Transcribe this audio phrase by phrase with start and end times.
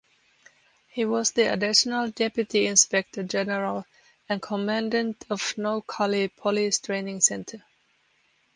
[0.89, 3.85] He was the additional deputy inspector general
[4.27, 7.63] and commandant of Noakhali Police Training Center.